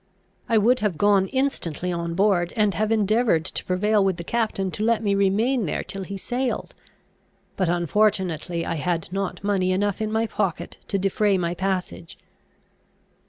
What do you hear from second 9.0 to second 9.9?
not money